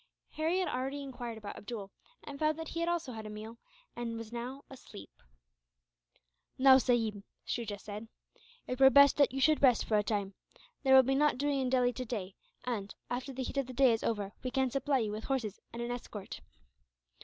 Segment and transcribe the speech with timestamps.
[0.31, 1.91] Harry had already enquired about Abdool,
[2.23, 3.59] and found that he had also had a meal,
[3.95, 5.11] and was now asleep.
[6.57, 8.07] "Now, sahib," Shuja said,
[8.65, 10.33] "it were best that you should rest, for a time.
[10.81, 12.33] There will be nought doing in Delhi today
[12.63, 15.59] and, after the heat of the day is over, we can supply you with horses
[15.71, 16.41] and an escort."